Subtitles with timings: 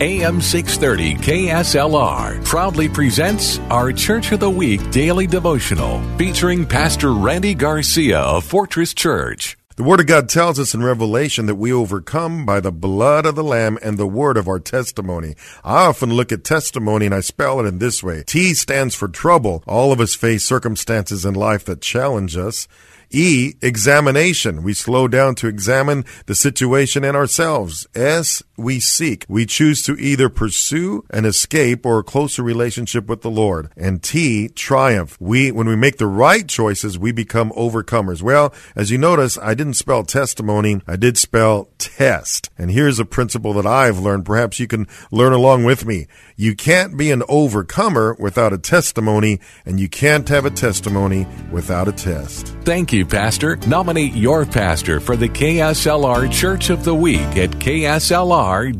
[0.00, 7.52] AM 630 KSLR proudly presents our Church of the Week daily devotional featuring Pastor Randy
[7.52, 9.57] Garcia of Fortress Church.
[9.78, 13.36] The Word of God tells us in Revelation that we overcome by the blood of
[13.36, 15.36] the Lamb and the word of our testimony.
[15.62, 18.24] I often look at testimony and I spell it in this way.
[18.26, 19.62] T stands for trouble.
[19.68, 22.66] All of us face circumstances in life that challenge us.
[23.10, 24.62] E, examination.
[24.62, 27.86] We slow down to examine the situation and ourselves.
[27.94, 29.24] S, we seek.
[29.28, 33.70] We choose to either pursue an escape or a closer relationship with the Lord.
[33.76, 35.16] And T, triumph.
[35.20, 38.20] We, when we make the right choices, we become overcomers.
[38.20, 40.80] Well, as you notice, I didn't spell testimony.
[40.86, 42.48] I did spell test.
[42.56, 44.24] And here's a principle that I've learned.
[44.24, 46.06] Perhaps you can learn along with me.
[46.36, 51.86] You can't be an overcomer without a testimony, and you can't have a testimony without
[51.86, 52.56] a test.
[52.62, 53.56] Thank you, Pastor.
[53.66, 58.78] Nominate your pastor for the KSLR Church of the Week at KSLR.com.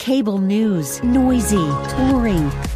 [0.00, 2.50] Cable news, noisy, boring,